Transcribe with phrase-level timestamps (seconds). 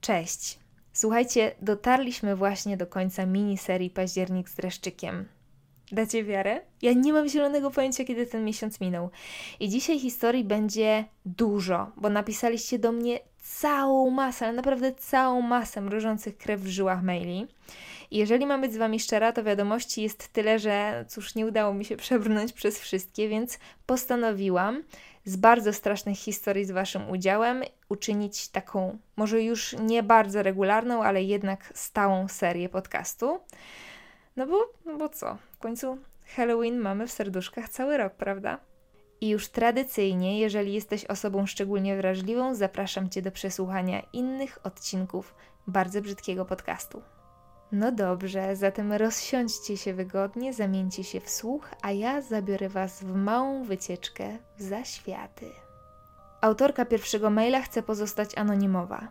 [0.00, 0.58] Cześć.
[0.92, 5.28] Słuchajcie, dotarliśmy właśnie do końca miniserii Październik z dreszczykiem.
[5.92, 6.60] Dacie wiarę?
[6.82, 9.10] Ja nie mam zielonego pojęcia, kiedy ten miesiąc minął.
[9.60, 15.80] I dzisiaj historii będzie dużo, bo napisaliście do mnie całą masę, ale naprawdę całą masę
[15.80, 17.46] mrożących krew w żyłach maili.
[18.10, 21.74] I jeżeli mam być z Wami szczera, to wiadomości jest tyle, że cóż, nie udało
[21.74, 24.82] mi się przebrnąć przez wszystkie, więc postanowiłam
[25.28, 31.22] z bardzo strasznych historii z Waszym udziałem uczynić taką, może już nie bardzo regularną, ale
[31.22, 33.40] jednak stałą serię podcastu.
[34.36, 35.38] No bo, no bo co?
[35.52, 35.98] W końcu
[36.36, 38.58] Halloween mamy w serduszkach cały rok, prawda?
[39.20, 45.34] I już tradycyjnie, jeżeli jesteś osobą szczególnie wrażliwą, zapraszam Cię do przesłuchania innych odcinków
[45.66, 47.02] bardzo brzydkiego podcastu.
[47.72, 53.14] No dobrze, zatem rozsiądźcie się wygodnie, zamieńcie się w słuch, a ja zabiorę Was w
[53.14, 55.50] małą wycieczkę w zaświaty.
[56.40, 59.08] Autorka pierwszego maila chce pozostać anonimowa.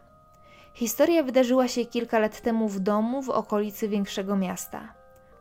[0.74, 4.94] Historia wydarzyła się kilka lat temu w domu w okolicy większego miasta.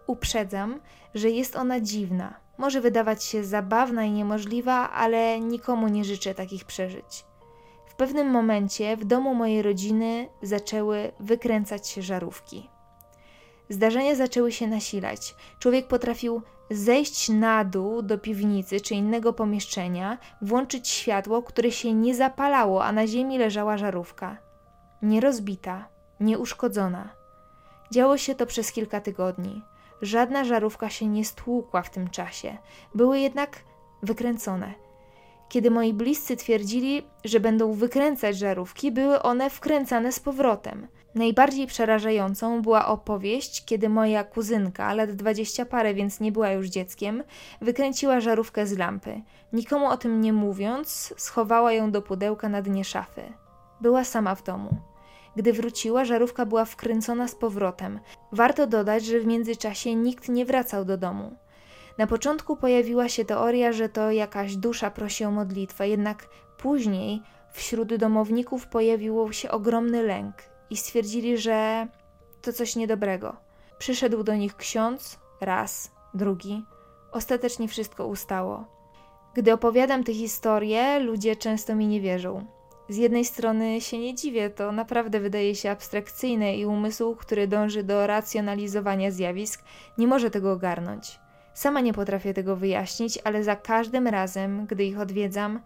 [0.06, 0.80] Uprzedzam,
[1.14, 2.34] że jest ona dziwna.
[2.58, 7.24] Może wydawać się zabawna i niemożliwa, ale nikomu nie życzę takich przeżyć.
[7.86, 12.75] W pewnym momencie w domu mojej rodziny zaczęły wykręcać się żarówki.
[13.68, 15.34] Zdarzenia zaczęły się nasilać.
[15.58, 22.14] Człowiek potrafił zejść na dół do piwnicy czy innego pomieszczenia, włączyć światło, które się nie
[22.14, 24.38] zapalało, a na ziemi leżała żarówka.
[25.02, 25.88] Nierozbita,
[26.20, 27.08] nieuszkodzona.
[27.90, 29.62] Działo się to przez kilka tygodni.
[30.02, 32.58] Żadna żarówka się nie stłukła w tym czasie,
[32.94, 33.64] były jednak
[34.02, 34.74] wykręcone.
[35.48, 40.86] Kiedy moi bliscy twierdzili, że będą wykręcać żarówki, były one wkręcane z powrotem.
[41.16, 47.22] Najbardziej przerażającą była opowieść, kiedy moja kuzynka, lat dwadzieścia parę, więc nie była już dzieckiem,
[47.60, 49.22] wykręciła żarówkę z lampy.
[49.52, 53.22] Nikomu o tym nie mówiąc, schowała ją do pudełka na dnie szafy.
[53.80, 54.76] Była sama w domu.
[55.36, 58.00] Gdy wróciła, żarówka była wkręcona z powrotem.
[58.32, 61.36] Warto dodać, że w międzyczasie nikt nie wracał do domu.
[61.98, 67.94] Na początku pojawiła się teoria, że to jakaś dusza prosi o modlitwę, jednak później wśród
[67.94, 71.88] domowników pojawił się ogromny lęk i stwierdzili, że
[72.42, 73.36] to coś niedobrego.
[73.78, 76.64] Przyszedł do nich ksiądz, raz, drugi.
[77.12, 78.64] Ostatecznie wszystko ustało.
[79.34, 82.46] Gdy opowiadam tę historię, ludzie często mi nie wierzą.
[82.88, 87.82] Z jednej strony się nie dziwię, to naprawdę wydaje się abstrakcyjne i umysł, który dąży
[87.82, 89.64] do racjonalizowania zjawisk,
[89.98, 91.18] nie może tego ogarnąć.
[91.54, 95.60] Sama nie potrafię tego wyjaśnić, ale za każdym razem, gdy ich odwiedzam,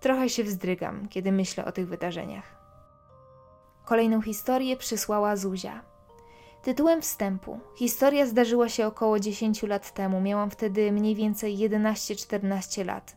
[0.00, 2.53] trochę się wzdrygam, kiedy myślę o tych wydarzeniach.
[3.84, 5.82] Kolejną historię przysłała Zuzia.
[6.62, 7.60] Tytułem wstępu.
[7.76, 10.20] Historia zdarzyła się około 10 lat temu.
[10.20, 13.16] Miałam wtedy mniej więcej 11-14 lat.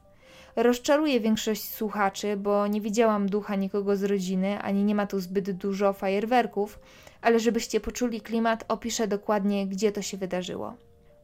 [0.55, 5.51] Rozczaruję większość słuchaczy, bo nie widziałam ducha nikogo z rodziny, ani nie ma tu zbyt
[5.51, 6.79] dużo fajerwerków,
[7.22, 10.73] ale żebyście poczuli klimat, opiszę dokładnie, gdzie to się wydarzyło.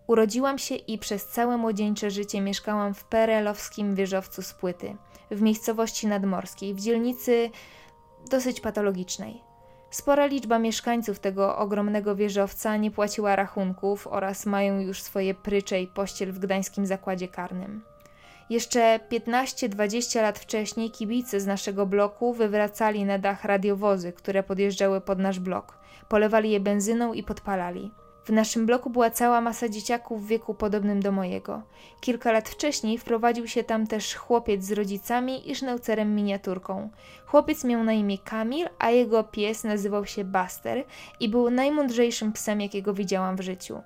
[0.07, 4.95] Urodziłam się i przez całe młodzieńcze życie mieszkałam w perelowskim wieżowcu z płyty,
[5.31, 7.49] w miejscowości nadmorskiej, w dzielnicy
[8.33, 9.41] dosyć patologicznej.
[9.89, 15.87] Spora liczba mieszkańców tego ogromnego wieżowca nie płaciła rachunków oraz mają już swoje prycze i
[15.87, 17.81] pościel w gdańskim zakładzie karnym.
[18.49, 25.19] Jeszcze 15-20 lat wcześniej kibice z naszego bloku wywracali na dach radiowozy, które podjeżdżały pod
[25.19, 25.77] nasz blok.
[26.09, 27.91] Polewali je benzyną i podpalali.
[28.25, 31.61] W naszym bloku była cała masa dzieciaków w wieku podobnym do mojego.
[32.01, 36.89] Kilka lat wcześniej wprowadził się tam też chłopiec z rodzicami i sznaucerem miniaturką.
[37.25, 40.83] Chłopiec miał na imię Kamil, a jego pies nazywał się Buster
[41.19, 43.81] i był najmądrzejszym psem, jakiego widziałam w życiu.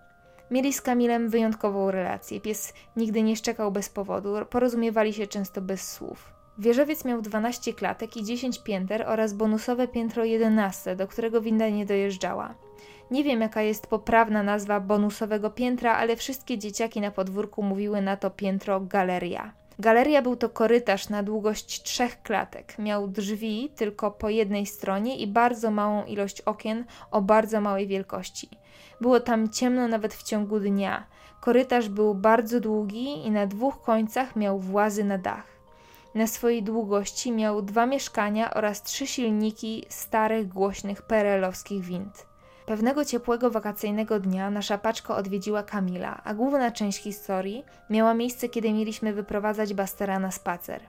[0.52, 2.42] Mieli z Kamilem wyjątkową relację.
[2.42, 6.34] Pies nigdy nie szczekał bez powodu, porozumiewali się często bez słów.
[6.58, 11.86] Wieżowiec miał 12 klatek i 10 pięter oraz bonusowe piętro 11, do którego winda nie
[11.86, 12.67] dojeżdżała.
[13.12, 18.18] Nie wiem, jaka jest poprawna nazwa bonusowego piętra, ale wszystkie dzieciaki na podwórku mówiły na
[18.18, 19.54] to piętro galeria.
[19.80, 22.80] Galeria był to korytarz na długość trzech klatek.
[22.80, 28.50] Miał drzwi tylko po jednej stronie i bardzo małą ilość okien o bardzo małej wielkości.
[29.02, 31.08] Było tam ciemno nawet w ciągu dnia.
[31.42, 35.46] Korytarz był bardzo długi i na dwóch końcach miał włazy na dach.
[36.16, 42.27] Na swojej długości miał dwa mieszkania oraz trzy silniki starych, głośnych perelowskich wind.
[42.68, 48.74] Pewnego ciepłego wakacyjnego dnia nasza paczka odwiedziła Kamila, a główna część historii miała miejsce, kiedy
[48.74, 50.82] mieliśmy wyprowadzać Bastera na spacer.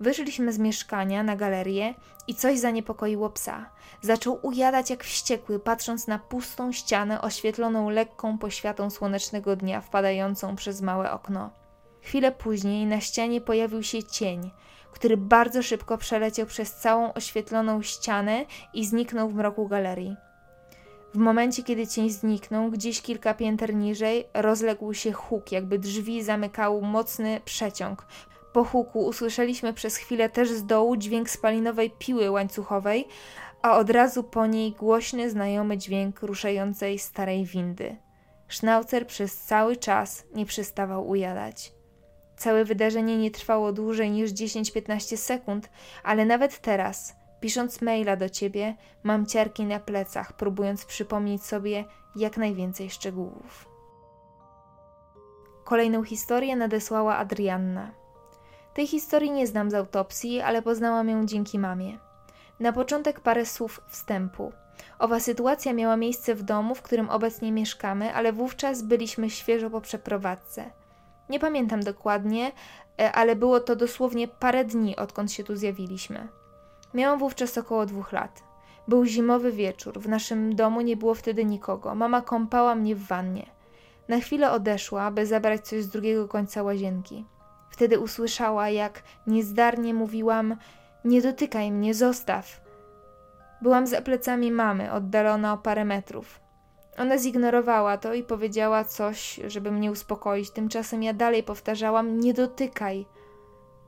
[0.00, 1.94] Wyszliśmy z mieszkania na galerię
[2.26, 3.70] i coś zaniepokoiło psa.
[4.02, 10.82] Zaczął ujadać jak wściekły, patrząc na pustą ścianę oświetloną lekką poświatą słonecznego dnia wpadającą przez
[10.82, 11.50] małe okno.
[12.02, 14.50] Chwilę później na ścianie pojawił się cień.
[14.92, 20.16] który bardzo szybko przeleciał przez całą oświetloną ścianę i zniknął w mroku galerii.
[21.14, 26.82] W momencie, kiedy cień zniknął, gdzieś kilka pięter niżej rozległ się huk, jakby drzwi zamykał
[26.82, 28.06] mocny przeciąg.
[28.52, 33.08] Po huku usłyszeliśmy przez chwilę też z dołu dźwięk spalinowej piły łańcuchowej,
[33.62, 37.96] a od razu po niej głośny, znajomy dźwięk ruszającej starej windy.
[38.48, 41.72] Sznaucer przez cały czas nie przestawał ujadać.
[42.36, 45.70] Całe wydarzenie nie trwało dłużej niż 10-15 sekund,
[46.02, 51.84] ale nawet teraz, pisząc maila do ciebie, mam ciarki na plecach, próbując przypomnieć sobie
[52.16, 53.68] jak najwięcej szczegółów.
[55.64, 57.90] Kolejną historię nadesłała Adrianna.
[58.74, 61.98] Tej historii nie znam z autopsji, ale poznałam ją dzięki mamie.
[62.60, 64.52] Na początek parę słów wstępu.
[64.98, 69.80] Owa sytuacja miała miejsce w domu, w którym obecnie mieszkamy, ale wówczas byliśmy świeżo po
[69.80, 70.70] przeprowadzce.
[71.28, 72.52] Nie pamiętam dokładnie,
[73.00, 76.28] e, ale było to dosłownie parę dni, odkąd się tu zjawiliśmy.
[76.94, 78.42] Miałam wówczas około dwóch lat.
[78.88, 81.94] Był zimowy wieczór, w naszym domu nie było wtedy nikogo.
[81.94, 83.46] Mama kąpała mnie w wannie.
[84.08, 87.24] Na chwilę odeszła, by zabrać coś z drugiego końca łazienki.
[87.70, 90.56] Wtedy usłyszała, jak niezdarnie mówiłam:
[91.04, 92.60] Nie dotykaj mnie, zostaw.
[93.62, 96.40] Byłam za plecami mamy, oddalona o parę metrów.
[96.98, 100.50] Ona zignorowała to i powiedziała coś, żeby mnie uspokoić.
[100.50, 103.06] Tymczasem ja dalej powtarzałam: Nie dotykaj.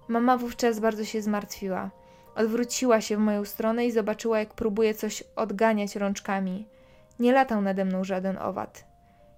[0.08, 1.90] Mama wówczas bardzo się zmartwiła.
[2.34, 6.66] Odwróciła się w moją stronę i zobaczyła, jak próbuję coś odganiać rączkami.
[7.20, 8.84] Nie latał nade mną żaden owad.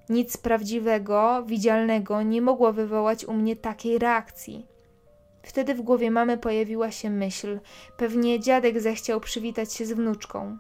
[0.09, 4.67] Nic prawdziwego, widzialnego nie mogło wywołać u mnie takiej reakcji.
[5.43, 7.61] Wtedy w głowie mamy pojawiła się myśl:
[7.97, 10.59] pewnie dziadek zechciał przywitać się z wnuczką.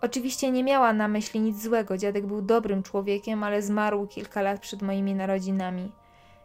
[0.00, 4.60] Oczywiście nie miała na myśli nic złego, dziadek był dobrym człowiekiem, ale zmarł kilka lat
[4.60, 5.92] przed moimi narodzinami.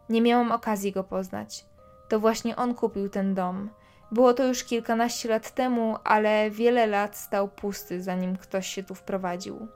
[0.10, 1.66] Nie miałam okazji go poznać.
[2.10, 3.70] To właśnie on kupił ten dom.
[4.14, 8.96] Było to już kilkanaście lat temu, ale wiele lat stał pusty, zanim ktoś się tu
[8.96, 9.68] wprowadził.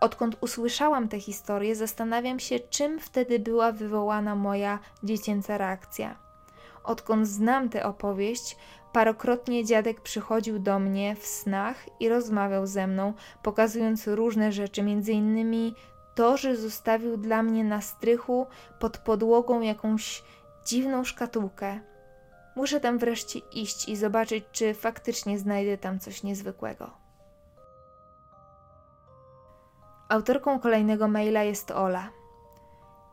[0.00, 6.16] Odkąd usłyszałam tę historię, zastanawiam się, czym wtedy była wywołana moja dziecięca reakcja.
[6.84, 8.56] Odkąd znam tę opowieść,
[8.92, 15.74] parokrotnie dziadek przychodził do mnie w snach i rozmawiał ze mną, pokazując różne rzeczy, innymi
[16.14, 18.46] to, że zostawił dla mnie na strychu
[18.78, 20.22] pod podłogą jakąś
[20.64, 21.91] dziwną szkatułkę.
[22.56, 26.90] Muszę tam wreszcie iść i zobaczyć, czy faktycznie znajdę tam coś niezwykłego.
[30.08, 32.10] Autorką kolejnego maila jest Ola.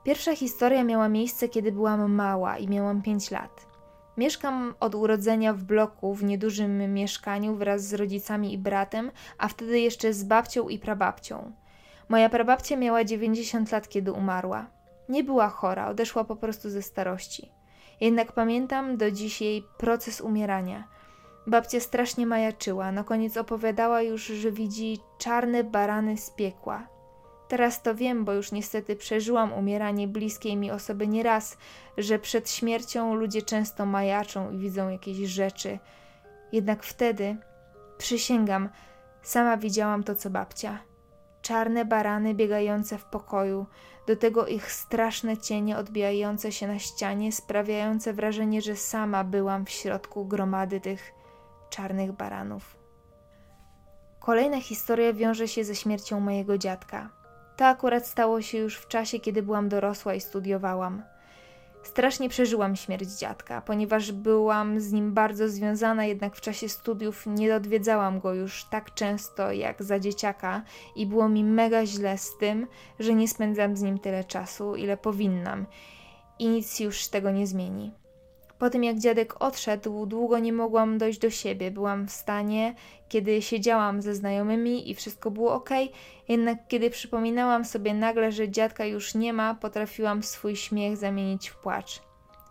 [0.04, 3.66] Pierwsza historia miała miejsce, kiedy byłam mała i miałam 5 lat.
[4.18, 9.80] Mieszkam od urodzenia w bloku w niedużym mieszkaniu wraz z rodzicami i bratem, a wtedy
[9.80, 11.52] jeszcze z babcią i prababcią.
[12.10, 14.66] Moja prababcia miała 90 lat, kiedy umarła.
[15.10, 17.52] Nie była chora, odeszła po prostu ze starości.
[18.02, 20.88] Jednak pamiętam do dzisiaj proces umierania.
[21.48, 26.88] Babcia strasznie majaczyła, na koniec opowiadała już, że widzi czarne barany z piekła.
[27.48, 31.58] Teraz to wiem, bo już niestety przeżyłam umieranie bliskiej mi osoby nieraz,
[31.98, 35.80] że przed śmiercią ludzie często majaczą i widzą jakieś rzeczy.
[36.52, 37.38] Jednak wtedy,
[37.98, 38.70] przysięgam,
[39.22, 40.80] sama widziałam to co babcia.
[41.42, 43.66] Czarne barany biegające w pokoju,
[44.10, 49.70] do tego ich straszne cienie odbijające się na ścianie, sprawiające wrażenie, że sama byłam w
[49.70, 51.12] środku gromady tych
[51.70, 52.78] czarnych baranów.
[54.20, 57.10] Kolejna historia wiąże się ze śmiercią mojego dziadka.
[57.58, 61.04] To akurat stało się już w czasie, kiedy byłam dorosła i studiowałam.
[61.84, 67.56] Strasznie przeżyłam śmierć dziadka, ponieważ byłam z nim bardzo związana, jednak w czasie studiów nie
[67.56, 70.64] odwiedzałam go już tak często jak za dzieciaka
[70.96, 72.68] i było mi mega źle z tym,
[73.00, 75.66] że nie spędzam z nim tyle czasu, ile powinnam
[76.40, 77.92] i nic już tego nie zmieni.
[78.60, 81.72] Po tym jak dziadek odszedł, długo nie mogłam dojść do siebie.
[81.72, 82.76] Byłam w stanie,
[83.10, 85.70] kiedy siedziałam ze znajomymi i wszystko było ok,
[86.28, 91.58] jednak kiedy przypominałam sobie nagle, że dziadka już nie ma, potrafiłam swój śmiech zamienić w
[91.58, 92.02] płacz.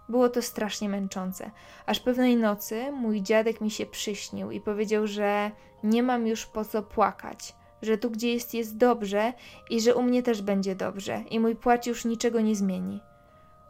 [0.08, 1.50] Było to strasznie męczące.
[1.86, 5.50] Aż pewnej nocy mój dziadek mi się przyśnił i powiedział, że
[5.82, 9.32] nie mam już po co płakać, że tu gdzie jest jest dobrze
[9.70, 13.00] i że u mnie też będzie dobrze i mój płacz już niczego nie zmieni.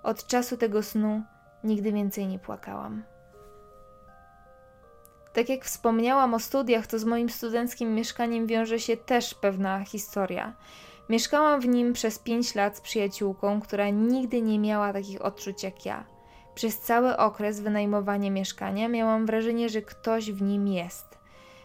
[0.02, 1.22] Od czasu tego snu
[1.64, 3.04] Nigdy więcej nie płakałam.
[5.32, 10.56] Tak jak wspomniałam o studiach, to z moim studenckim mieszkaniem wiąże się też pewna historia.
[11.08, 15.86] Mieszkałam w nim przez pięć lat z przyjaciółką, która nigdy nie miała takich odczuć jak
[15.86, 16.04] ja.
[16.54, 21.18] Przez cały okres wynajmowania mieszkania miałam wrażenie, że ktoś w nim jest.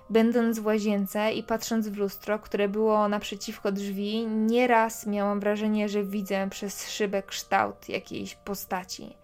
[0.09, 6.03] Będąc w łazience i patrząc w lustro, które było naprzeciwko drzwi, nieraz miałam wrażenie, że
[6.03, 9.15] widzę przez szybę kształt jakiejś postaci.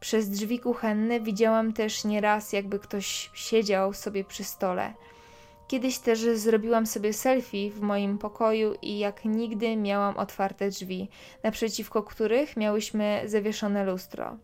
[0.00, 4.92] Przez drzwi kuchenne widziałam też nieraz, jakby ktoś siedział sobie przy stole.
[5.68, 11.08] Kiedyś też zrobiłam sobie selfie w moim pokoju i jak nigdy miałam otwarte drzwi,
[11.42, 14.36] naprzeciwko których miałyśmy zawieszone lustro.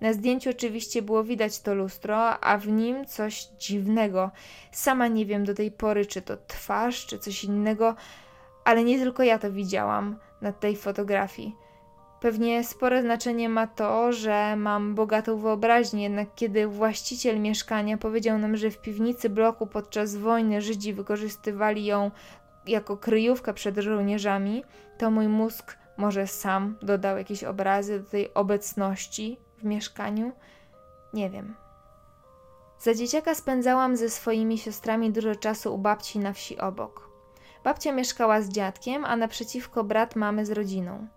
[0.00, 4.30] Na zdjęciu oczywiście było widać to lustro, a w nim coś dziwnego.
[4.72, 7.94] Sama nie wiem do tej pory, czy to twarz, czy coś innego,
[8.64, 11.63] ale nie tylko ja to widziałam na tej fotografii.
[12.24, 18.56] Pewnie spore znaczenie ma to, że mam bogatą wyobraźnię, jednak kiedy właściciel mieszkania powiedział nam,
[18.56, 22.10] że w piwnicy bloku podczas wojny Żydzi wykorzystywali ją
[22.66, 24.64] jako kryjówkę przed żołnierzami,
[24.98, 30.32] to mój mózg może sam dodał jakieś obrazy do tej obecności w mieszkaniu.
[31.12, 31.54] Nie wiem.
[32.78, 37.08] Za dzieciaka spędzałam ze swoimi siostrami dużo czasu u babci na wsi obok.
[37.64, 41.08] Babcia mieszkała z dziadkiem, a naprzeciwko brat mamy z rodziną.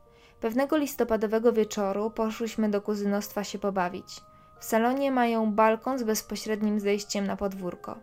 [0.42, 4.22] Pewnego listopadowego wieczoru poszłyśmy do kuzynostwa się pobawić.
[4.60, 7.98] W salonie mają balkon z bezpośrednim zejściem na podwórko.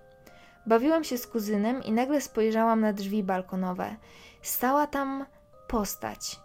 [0.66, 3.96] Bawiłam się z kuzynem i nagle spojrzałam na drzwi balkonowe.
[4.42, 5.26] Stała tam
[5.68, 6.40] postać.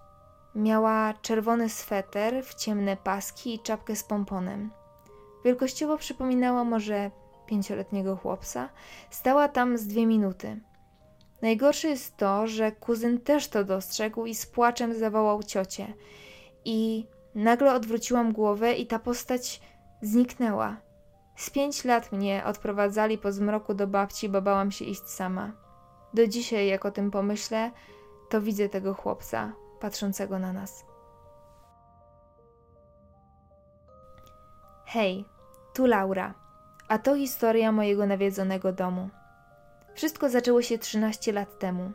[0.56, 4.72] Miała czerwony sweter w ciemne paski i czapkę z pomponem.
[5.46, 7.12] Wielkościowo przypominała może
[7.46, 8.70] pięcioletniego chłopca.
[9.10, 10.60] Stała tam z dwie minuty.
[11.42, 15.94] Najgorsze jest to, że kuzyn też to dostrzegł i z płaczem zawołał ciocię.
[16.66, 19.62] I nagle odwróciłam głowę i ta postać
[20.02, 20.78] zniknęła.
[21.36, 25.52] Z pięć lat mnie odprowadzali po zmroku do babci, bo bałam się iść sama.
[26.14, 27.72] Do dzisiaj, jak o tym pomyślę,
[28.30, 30.86] to widzę tego chłopca patrzącego na nas.
[34.86, 35.26] Hej,
[35.74, 36.34] tu Laura,
[36.88, 39.10] a to historia mojego nawiedzonego domu.
[39.94, 41.92] Wszystko zaczęło się 13 lat temu.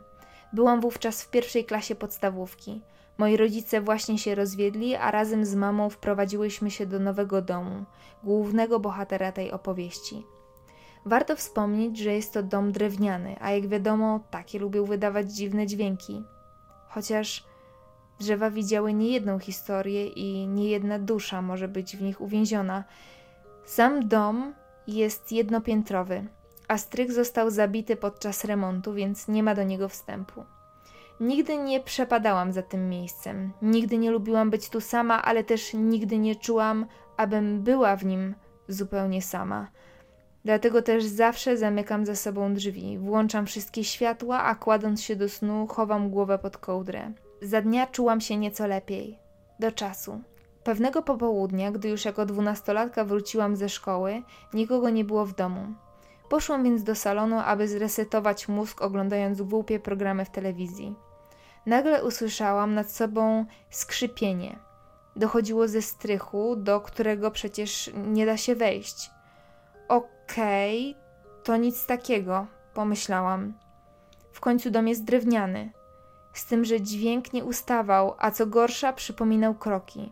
[0.53, 2.81] Byłam wówczas w pierwszej klasie podstawówki.
[3.17, 7.85] Moi rodzice właśnie się rozwiedli, a razem z mamą wprowadziłyśmy się do nowego domu,
[8.23, 10.23] głównego bohatera tej opowieści.
[11.05, 16.23] Warto wspomnieć, że jest to dom drewniany, a jak wiadomo, takie lubią wydawać dziwne dźwięki.
[16.89, 17.43] Chociaż
[18.19, 22.83] drzewa widziały niejedną historię i niejedna dusza może być w nich uwięziona.
[23.65, 24.53] Sam dom
[24.87, 26.27] jest jednopiętrowy,
[26.67, 30.43] a strych został zabity podczas remontu, więc nie ma do niego wstępu.
[31.19, 36.17] Nigdy nie przepadałam za tym miejscem, nigdy nie lubiłam być tu sama, ale też nigdy
[36.17, 36.85] nie czułam,
[37.17, 38.35] abym była w nim
[38.67, 39.67] zupełnie sama.
[40.45, 45.67] Dlatego też zawsze zamykam za sobą drzwi, włączam wszystkie światła, a kładąc się do snu,
[45.67, 47.11] chowam głowę pod kołdrę.
[47.41, 49.19] Za dnia czułam się nieco lepiej.
[49.59, 50.21] Do czasu.
[50.63, 54.21] Pewnego popołudnia, gdy już jako dwunastolatka wróciłam ze szkoły,
[54.53, 55.75] nikogo nie było w domu.
[56.29, 60.95] Poszłam więc do salonu, aby zresetować mózg, oglądając głupie programy w telewizji.
[61.65, 64.59] Nagle usłyszałam nad sobą skrzypienie.
[65.15, 69.11] Dochodziło ze strychu, do którego przecież nie da się wejść.
[69.87, 73.53] Okej, okay, to nic takiego, pomyślałam.
[74.31, 75.71] W końcu dom jest drewniany.
[76.33, 80.11] Z tym, że dźwięk nie ustawał, a co gorsza, przypominał kroki.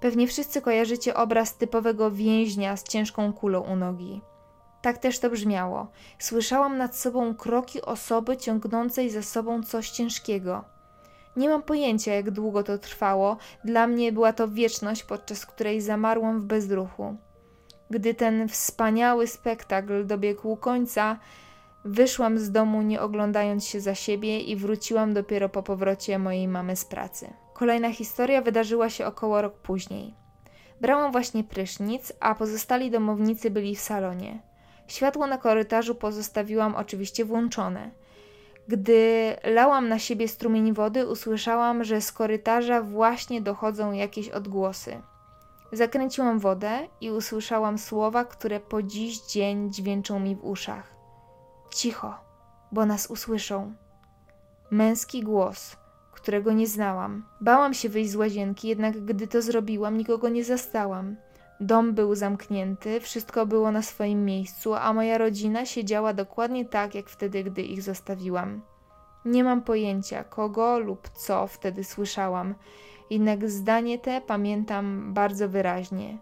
[0.00, 4.20] Pewnie wszyscy kojarzycie obraz typowego więźnia z ciężką kulą u nogi.
[4.86, 5.86] Tak też to brzmiało.
[6.18, 10.64] Słyszałam nad sobą kroki osoby ciągnącej za sobą coś ciężkiego.
[11.36, 13.36] Nie mam pojęcia, jak długo to trwało.
[13.64, 17.16] Dla mnie była to wieczność, podczas której zamarłam w bezruchu.
[17.90, 21.18] Gdy ten wspaniały spektakl dobiegł końca,
[21.84, 26.76] wyszłam z domu nie oglądając się za siebie i wróciłam dopiero po powrocie mojej mamy
[26.76, 27.32] z pracy.
[27.54, 30.14] Kolejna historia wydarzyła się około rok później.
[30.80, 34.55] Brałam właśnie prysznic, a pozostali domownicy byli w salonie.
[34.88, 37.90] Światło na korytarzu pozostawiłam oczywiście włączone.
[38.68, 45.02] Gdy lałam na siebie strumień wody, usłyszałam, że z korytarza właśnie dochodzą jakieś odgłosy.
[45.72, 50.94] Zakręciłam wodę i usłyszałam słowa, które po dziś dzień dźwięczą mi w uszach.
[51.74, 52.14] Cicho,
[52.72, 53.74] bo nas usłyszą.
[54.70, 55.76] Męski głos,
[56.12, 57.26] którego nie znałam.
[57.40, 61.16] Bałam się wyjść z łazienki, jednak gdy to zrobiłam, nikogo nie zastałam.
[61.60, 67.08] Dom był zamknięty, wszystko było na swoim miejscu, a moja rodzina siedziała dokładnie tak, jak
[67.08, 68.62] wtedy, gdy ich zostawiłam.
[69.24, 72.54] Nie mam pojęcia, kogo lub co wtedy słyszałam,
[73.10, 76.18] jednak zdanie te pamiętam bardzo wyraźnie.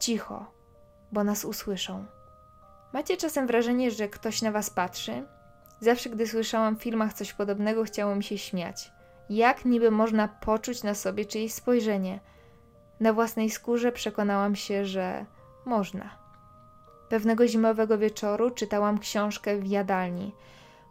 [0.00, 0.52] Cicho,
[1.12, 2.04] bo nas usłyszą.
[2.92, 5.26] Macie czasem wrażenie, że ktoś na was patrzy?
[5.80, 8.92] Zawsze, gdy słyszałam w filmach coś podobnego, chciało mi się śmiać.
[9.30, 12.20] Jak niby można poczuć na sobie czyjeś spojrzenie–
[13.00, 15.26] na własnej skórze przekonałam się, że
[15.64, 16.10] można.
[17.08, 20.32] Pewnego zimowego wieczoru czytałam książkę w jadalni.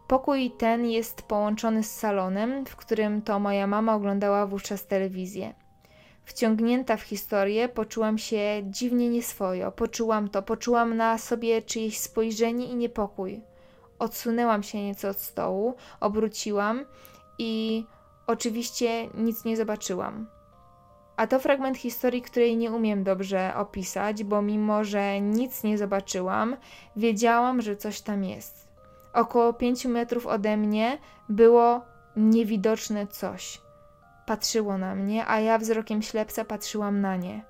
[0.08, 5.54] Pokój ten jest połączony z salonem, w którym to moja mama oglądała wówczas telewizję.
[6.24, 9.72] Wciągnięta w historię, poczułam się dziwnie nieswojo.
[9.72, 13.40] Poczułam to, poczułam na sobie czyjeś spojrzenie i niepokój.
[13.98, 16.84] Odsunęłam się nieco od stołu, obróciłam
[17.38, 17.84] i
[18.26, 20.37] oczywiście nic nie zobaczyłam.
[21.18, 26.56] A to fragment historii, której nie umiem dobrze opisać, bo mimo, że nic nie zobaczyłam,
[26.96, 28.68] wiedziałam, że coś tam jest.
[29.12, 30.98] Około pięciu metrów ode mnie
[31.28, 31.80] było
[32.16, 33.60] niewidoczne coś.
[34.26, 37.44] Patrzyło na mnie, a ja wzrokiem ślepca patrzyłam na nie.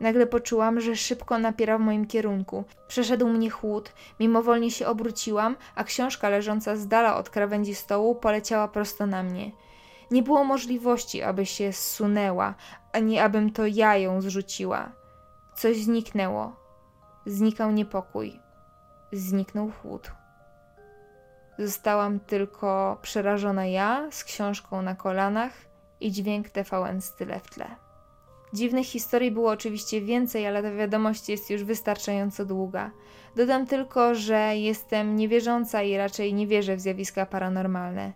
[0.00, 2.64] Nagle poczułam, że szybko napiera w moim kierunku.
[2.88, 8.68] Przeszedł mnie chłód, mimowolnie się obróciłam, a książka leżąca z dala od krawędzi stołu poleciała
[8.68, 9.50] prosto na mnie.
[10.10, 12.54] Nie było możliwości, aby się zsunęła,
[12.92, 14.92] ani abym to ja ją zrzuciła.
[15.54, 16.56] Coś zniknęło.
[17.26, 18.40] Znikał niepokój.
[19.12, 20.12] Zniknął chłód.
[21.58, 25.52] Zostałam tylko przerażona ja z książką na kolanach
[26.00, 27.66] i dźwięk TVN z tyle w tle.
[28.52, 32.90] Dziwnych historii było oczywiście więcej, ale ta wiadomość jest już wystarczająco długa.
[33.36, 38.12] Dodam tylko, że jestem niewierząca i raczej nie wierzę w zjawiska paranormalne.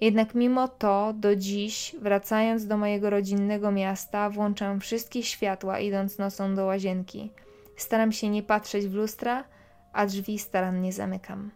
[0.00, 6.54] Jednak mimo to, do dziś, wracając do mojego rodzinnego miasta, włączam wszystkie światła, idąc nocą
[6.54, 7.32] do łazienki.
[7.76, 9.44] Staram się nie patrzeć w lustra,
[9.92, 11.50] a drzwi starannie zamykam.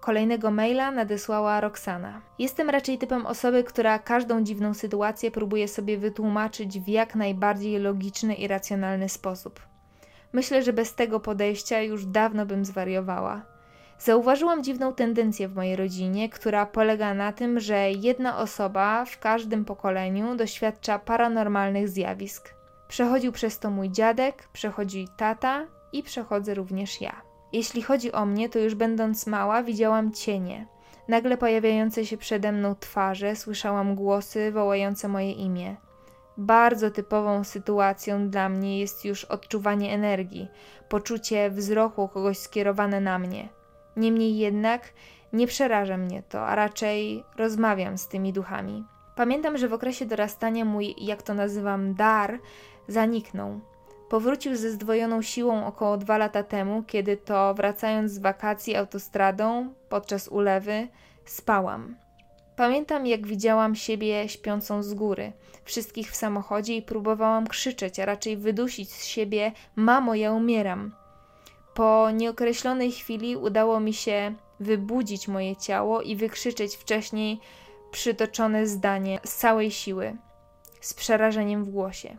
[0.00, 2.20] Kolejnego maila nadesłała Roxana.
[2.38, 8.34] Jestem raczej typem osoby, która każdą dziwną sytuację próbuje sobie wytłumaczyć w jak najbardziej logiczny
[8.34, 9.60] i racjonalny sposób.
[10.32, 13.57] Myślę, że bez tego podejścia już dawno bym zwariowała.
[13.98, 19.64] Zauważyłam dziwną tendencję w mojej rodzinie, która polega na tym, że jedna osoba w każdym
[19.64, 22.54] pokoleniu doświadcza paranormalnych zjawisk.
[22.88, 27.22] Przechodził przez to mój dziadek, przechodzi tata i przechodzę również ja.
[27.52, 30.66] Jeśli chodzi o mnie, to już będąc mała widziałam cienie.
[31.08, 35.76] Nagle pojawiające się przede mną twarze, słyszałam głosy wołające moje imię.
[36.36, 40.48] Bardzo typową sytuacją dla mnie jest już odczuwanie energii,
[40.88, 43.57] poczucie wzroku kogoś skierowane na mnie.
[43.98, 44.92] Niemniej jednak
[45.32, 48.84] nie przeraża mnie to, a raczej rozmawiam z tymi duchami.
[49.16, 52.38] Pamiętam, że w okresie dorastania mój, jak to nazywam, dar
[52.88, 53.60] zaniknął.
[54.08, 60.28] Powrócił ze zdwojoną siłą około dwa lata temu, kiedy to wracając z wakacji autostradą podczas
[60.28, 60.88] ulewy
[61.24, 61.96] spałam.
[62.56, 65.32] Pamiętam, jak widziałam siebie śpiącą z góry,
[65.64, 70.92] wszystkich w samochodzie i próbowałam krzyczeć, a raczej wydusić z siebie: Mamo, ja umieram.
[71.78, 77.40] Po nieokreślonej chwili udało mi się wybudzić moje ciało i wykrzyczeć wcześniej
[77.90, 80.16] przytoczone zdanie z całej siły,
[80.80, 82.16] z przerażeniem w głosie.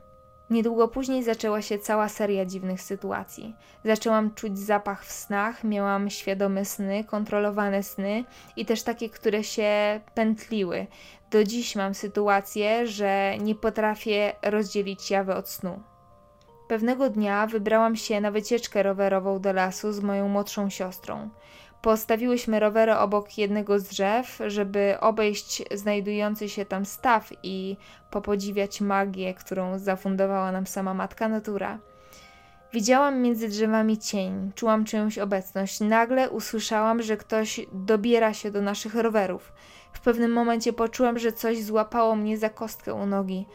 [0.49, 3.55] Niedługo później zaczęła się cała seria dziwnych sytuacji.
[3.85, 8.23] Zaczęłam czuć zapach w snach, miałam świadome sny, kontrolowane sny
[8.55, 10.87] i też takie, które się pętliły.
[11.31, 15.83] Do dziś mam sytuację, że nie potrafię rozdzielić jawy od snu.
[16.69, 21.29] Pewnego dnia wybrałam się na wycieczkę rowerową do lasu z moją młodszą siostrą.
[21.81, 27.77] Postawiłyśmy rowery obok jednego z drzew, żeby obejść znajdujący się tam staw i
[28.11, 31.79] popodziwiać magię, którą zafundowała nam sama matka natura.
[32.73, 35.79] Widziałam między drzewami cień, czułam czyjąś obecność.
[35.79, 39.53] Nagle usłyszałam, że ktoś dobiera się do naszych rowerów.
[39.93, 43.45] W pewnym momencie poczułam, że coś złapało mnie za kostkę u nogi.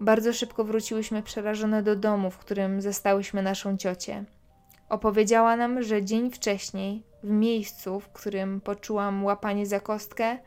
[0.00, 4.24] Bardzo szybko wróciłyśmy przerażone do domu, w którym zastałyśmy naszą ciocię.
[4.88, 10.38] Opowiedziała nam, że dzień wcześniej, w miejscu, w którym poczułam łapanie za kostkę,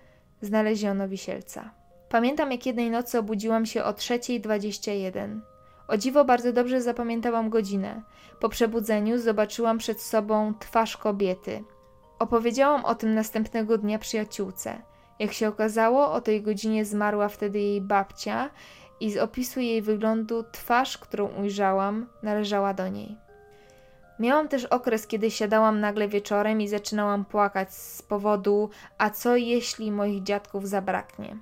[0.41, 1.71] znaleziono wisielca.
[2.09, 5.39] Pamiętam, jak jednej nocy obudziłam się o 3.21.
[5.87, 8.01] O dziwo bardzo dobrze zapamiętałam godzinę.
[8.39, 11.63] Po przebudzeniu zobaczyłam przed sobą twarz kobiety.
[12.19, 14.81] Opowiedziałam o tym następnego dnia przyjaciółce.
[15.19, 18.49] Jak się okazało, o tej godzinie zmarła wtedy jej babcia
[18.99, 23.17] i z opisu jej wyglądu twarz, którą ujrzałam, należała do niej.
[24.19, 29.91] Miałam też okres, kiedy siadałam nagle wieczorem i zaczynałam płakać z powodu, a co jeśli
[29.91, 31.37] moich dziadków zabraknie.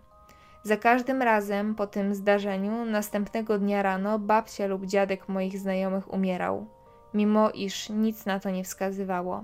[0.64, 6.66] Za każdym razem po tym zdarzeniu, następnego dnia rano, babcia lub dziadek moich znajomych umierał,
[7.14, 9.44] mimo iż nic na to nie wskazywało.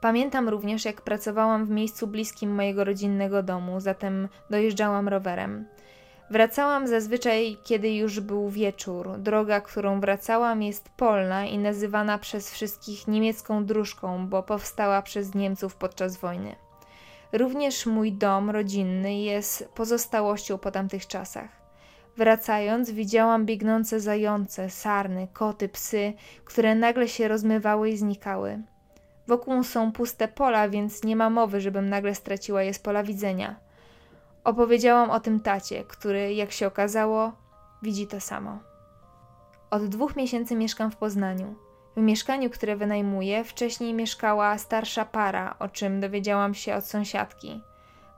[0.00, 5.64] Pamiętam również, jak pracowałam w miejscu bliskim mojego rodzinnego domu, zatem dojeżdżałam rowerem.
[6.30, 9.18] Wracałam zazwyczaj, kiedy już był wieczór.
[9.18, 15.76] Droga, którą wracałam, jest polna i nazywana przez wszystkich niemiecką dróżką, bo powstała przez Niemców
[15.76, 16.56] podczas wojny.
[17.32, 21.48] Również mój dom rodzinny jest pozostałością po tamtych czasach.
[22.16, 26.12] Wracając, widziałam biegnące zające, sarny, koty, psy,
[26.44, 28.62] które nagle się rozmywały i znikały.
[29.26, 33.67] Wokół są puste pola, więc nie ma mowy, żebym nagle straciła je z pola widzenia.
[34.48, 37.32] Opowiedziałam o tym tacie, który, jak się okazało,
[37.82, 38.58] widzi to samo.
[39.70, 41.54] Od dwóch miesięcy mieszkam w Poznaniu.
[41.96, 47.60] W mieszkaniu, które wynajmuję, wcześniej mieszkała starsza para, o czym dowiedziałam się od sąsiadki.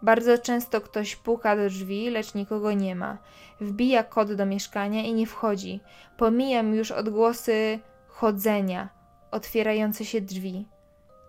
[0.03, 3.19] Bardzo często ktoś puka do drzwi, lecz nikogo nie ma.
[3.61, 5.81] Wbija kod do mieszkania i nie wchodzi.
[6.17, 8.89] Pomijam już odgłosy chodzenia,
[9.31, 10.69] otwierające się drzwi.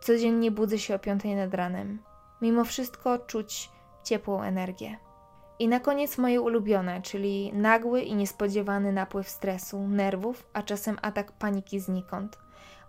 [0.02, 2.00] Codziennie budzę się o piątej nad ranem.
[2.42, 3.70] Mimo wszystko czuć
[4.04, 4.98] ciepłą energię.
[5.60, 11.32] I na koniec moje ulubione, czyli nagły i niespodziewany napływ stresu, nerwów, a czasem atak
[11.32, 12.38] paniki znikąd.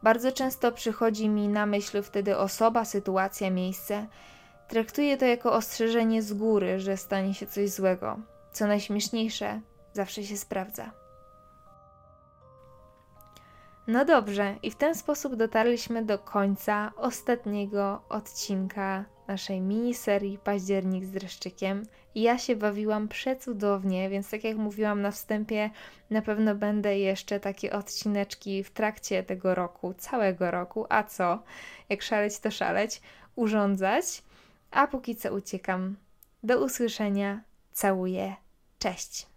[0.03, 4.07] Bardzo często przychodzi mi na myśl wtedy osoba, sytuacja, miejsce.
[4.69, 8.19] Traktuję to jako ostrzeżenie z góry, że stanie się coś złego.
[8.53, 9.61] Co najśmieszniejsze,
[9.93, 10.91] zawsze się sprawdza.
[13.87, 21.11] No dobrze, i w ten sposób dotarliśmy do końca ostatniego odcinka naszej miniserii Październik z
[21.11, 21.83] dreszczykiem.
[22.15, 25.71] Ja się bawiłam przecudownie, więc tak jak mówiłam na wstępie,
[26.11, 31.43] na pewno będę jeszcze takie odcineczki w trakcie tego roku, całego roku, a co?
[31.89, 33.01] Jak szaleć to szaleć,
[33.37, 34.23] urządzać.
[34.71, 35.97] A póki co uciekam.
[36.43, 37.41] Do usłyszenia.
[37.73, 38.37] Całuję.
[38.79, 39.32] Cześć.